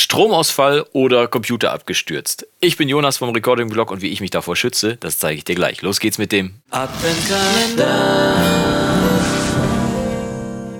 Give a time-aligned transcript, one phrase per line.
[0.00, 2.46] Stromausfall oder Computer abgestürzt.
[2.60, 5.44] Ich bin Jonas vom Recording Blog und wie ich mich davor schütze, das zeige ich
[5.44, 5.82] dir gleich.
[5.82, 8.69] Los geht's mit dem Adventkalender.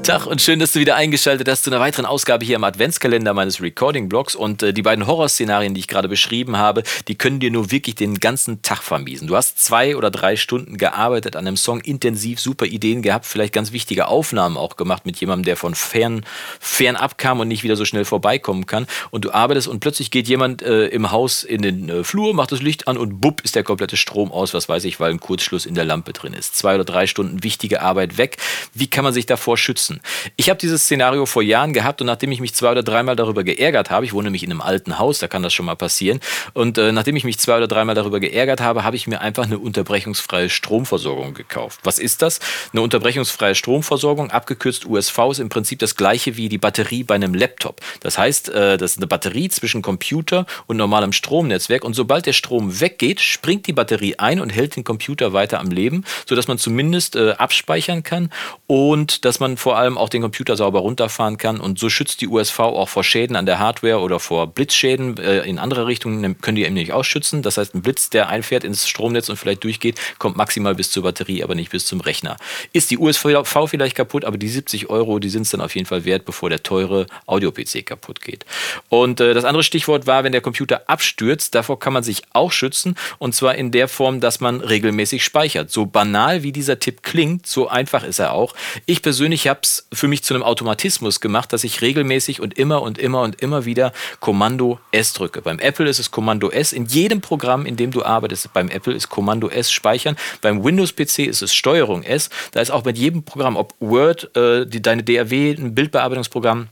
[0.02, 3.34] Tag und schön, dass du wieder eingeschaltet hast zu einer weiteren Ausgabe hier im Adventskalender
[3.34, 4.34] meines Recording-Blogs.
[4.34, 7.96] Und äh, die beiden Horrorszenarien, die ich gerade beschrieben habe, die können dir nur wirklich
[7.96, 9.28] den ganzen Tag vermiesen.
[9.28, 13.52] Du hast zwei oder drei Stunden gearbeitet an einem Song, intensiv, super Ideen gehabt, vielleicht
[13.52, 16.24] ganz wichtige Aufnahmen auch gemacht mit jemandem, der von fern,
[16.60, 18.86] fern abkam und nicht wieder so schnell vorbeikommen kann.
[19.10, 22.52] Und du arbeitest und plötzlich geht jemand äh, im Haus in den äh, Flur, macht
[22.52, 25.20] das Licht an und bupp ist der komplette Strom aus, was weiß ich, weil ein
[25.20, 26.56] Kurzschluss in der Lampe drin ist.
[26.56, 28.38] Zwei oder drei Stunden wichtige Arbeit weg.
[28.72, 29.89] Wie kann man sich davor schützen?
[30.36, 33.42] Ich habe dieses Szenario vor Jahren gehabt und nachdem ich mich zwei oder dreimal darüber
[33.42, 36.20] geärgert habe, ich wohne nämlich in einem alten Haus, da kann das schon mal passieren,
[36.52, 39.44] und äh, nachdem ich mich zwei oder dreimal darüber geärgert habe, habe ich mir einfach
[39.44, 41.80] eine unterbrechungsfreie Stromversorgung gekauft.
[41.84, 42.40] Was ist das?
[42.72, 47.34] Eine unterbrechungsfreie Stromversorgung, abgekürzt USV, ist im Prinzip das gleiche wie die Batterie bei einem
[47.34, 47.80] Laptop.
[48.00, 52.32] Das heißt, äh, das ist eine Batterie zwischen Computer und normalem Stromnetzwerk und sobald der
[52.32, 56.58] Strom weggeht, springt die Batterie ein und hält den Computer weiter am Leben, sodass man
[56.58, 58.30] zumindest äh, abspeichern kann
[58.66, 61.60] und dass man vor allem auch den Computer sauber runterfahren kann.
[61.60, 65.40] Und so schützt die USV auch vor Schäden an der Hardware oder vor Blitzschäden äh,
[65.40, 67.42] in andere Richtungen, können die eben nicht ausschützen.
[67.42, 71.02] Das heißt, ein Blitz, der einfährt ins Stromnetz und vielleicht durchgeht, kommt maximal bis zur
[71.02, 72.36] Batterie, aber nicht bis zum Rechner.
[72.72, 73.26] Ist die USV
[73.66, 76.50] vielleicht kaputt, aber die 70 Euro, die sind es dann auf jeden Fall wert, bevor
[76.50, 78.44] der teure Audio-PC kaputt geht.
[78.88, 82.52] Und äh, das andere Stichwort war, wenn der Computer abstürzt, davor kann man sich auch
[82.52, 82.96] schützen.
[83.18, 85.70] Und zwar in der Form, dass man regelmäßig speichert.
[85.70, 88.54] So banal wie dieser Tipp klingt, so einfach ist er auch.
[88.86, 92.82] Ich persönlich habe es für mich zu einem Automatismus gemacht, dass ich regelmäßig und immer
[92.82, 95.42] und immer und immer wieder Kommando S drücke.
[95.42, 96.72] Beim Apple ist es Kommando S.
[96.72, 100.16] In jedem Programm, in dem du arbeitest, beim Apple ist Kommando S speichern.
[100.40, 102.30] Beim Windows-PC ist es Steuerung S.
[102.52, 106.68] Da ist auch mit jedem Programm, ob Word, äh, die, deine DAW, ein Bildbearbeitungsprogramm,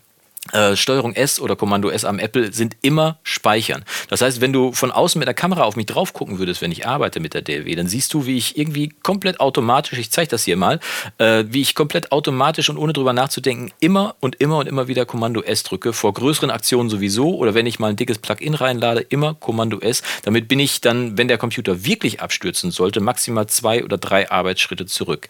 [0.53, 3.85] äh, Steuerung S oder Kommando S am Apple sind immer speichern.
[4.09, 6.73] Das heißt, wenn du von außen mit der Kamera auf mich drauf gucken würdest, wenn
[6.73, 10.31] ich arbeite mit der DLW, dann siehst du, wie ich irgendwie komplett automatisch, ich zeige
[10.31, 10.81] das hier mal,
[11.19, 15.07] äh, wie ich komplett automatisch und ohne drüber nachzudenken immer und immer und immer wieder
[15.07, 15.93] Kommando S drücke.
[15.93, 20.03] Vor größeren Aktionen sowieso oder wenn ich mal ein dickes Plugin reinlade, immer Kommando S.
[20.23, 24.87] Damit bin ich dann, wenn der Computer wirklich abstürzen sollte, maximal zwei oder drei Arbeitsschritte
[24.87, 25.29] zurück.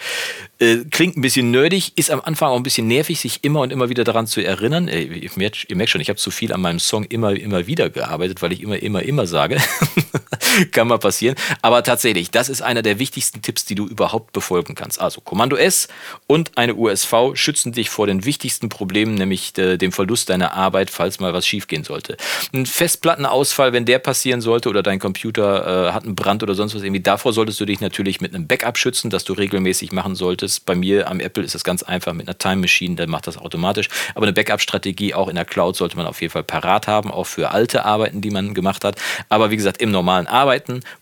[0.58, 3.72] Äh, klingt ein bisschen nerdig, ist am Anfang auch ein bisschen nervig, sich immer und
[3.72, 4.88] immer wieder daran zu erinnern.
[4.88, 8.42] Äh, ihr merkt, schon, ich habe zu viel an meinem Song immer, immer wieder gearbeitet,
[8.42, 9.58] weil ich immer, immer, immer sage.
[10.72, 11.36] Kann mal passieren.
[11.62, 15.00] Aber tatsächlich, das ist einer der wichtigsten Tipps, die du überhaupt befolgen kannst.
[15.00, 15.88] Also Kommando S
[16.26, 21.20] und eine USV schützen dich vor den wichtigsten Problemen, nämlich dem Verlust deiner Arbeit, falls
[21.20, 22.16] mal was schiefgehen sollte.
[22.53, 26.75] Ein Festplattenausfall, wenn der passieren sollte oder dein Computer äh, hat einen Brand oder sonst
[26.75, 30.14] was irgendwie, davor solltest du dich natürlich mit einem Backup schützen, das du regelmäßig machen
[30.14, 30.66] solltest.
[30.66, 33.37] Bei mir am Apple ist das ganz einfach mit einer Time Machine, der macht das
[33.37, 33.88] automatisch.
[34.14, 37.25] Aber eine Backup-Strategie auch in der Cloud sollte man auf jeden Fall parat haben, auch
[37.25, 38.97] für alte Arbeiten, die man gemacht hat.
[39.28, 40.38] Aber wie gesagt, im normalen Arbeiten,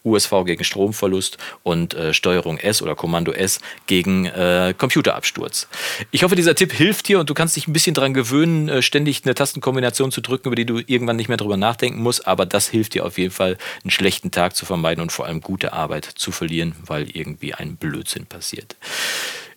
[0.05, 5.69] USV gegen Stromverlust und äh, Steuerung S oder Kommando S gegen äh, Computerabsturz.
[6.11, 8.83] Ich hoffe, dieser Tipp hilft dir und du kannst dich ein bisschen daran gewöhnen, äh,
[8.83, 12.27] ständig eine Tastenkombination zu drücken, über die du irgendwann nicht mehr drüber nachdenken musst.
[12.27, 15.41] Aber das hilft dir auf jeden Fall, einen schlechten Tag zu vermeiden und vor allem
[15.41, 18.77] gute Arbeit zu verlieren, weil irgendwie ein Blödsinn passiert.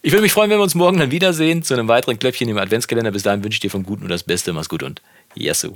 [0.02, 2.58] Ich würde mich freuen, wenn wir uns morgen dann wiedersehen zu einem weiteren Klöpfchen im
[2.58, 3.12] Adventskalender.
[3.12, 4.54] Bis dahin wünsche ich dir vom Guten nur das Beste.
[4.54, 5.02] Mach's gut und
[5.36, 5.76] Yassou.